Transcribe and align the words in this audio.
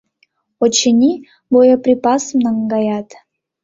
«Очыни, 0.63 1.11
боеприпасым 1.51 2.39
наҥгаят. 2.45 3.09